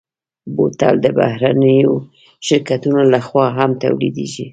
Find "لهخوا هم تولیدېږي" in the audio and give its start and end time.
3.13-4.45